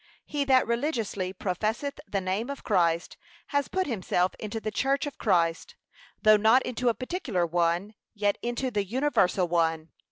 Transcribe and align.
He 0.25 0.43
that 0.45 0.65
religiously 0.65 1.31
professeth 1.31 1.99
the 2.07 2.21
name 2.21 2.49
of 2.49 2.63
Christ, 2.63 3.17
has 3.49 3.67
put 3.67 3.85
himself 3.85 4.33
into 4.39 4.59
the 4.59 4.71
church 4.71 5.05
of 5.05 5.19
Christ, 5.19 5.75
though 6.23 6.37
not 6.37 6.63
into 6.63 6.89
a 6.89 6.95
particular 6.95 7.45
one, 7.45 7.93
yet 8.15 8.39
into 8.41 8.71
the 8.71 8.83
universal 8.83 9.47
one. 9.47 9.91